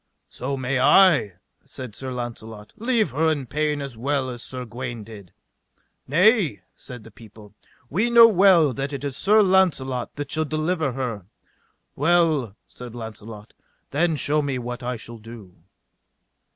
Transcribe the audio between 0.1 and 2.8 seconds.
So may I, said Sir Launcelot,